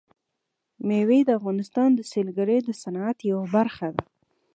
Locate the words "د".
1.25-1.29, 1.95-1.99, 2.63-2.69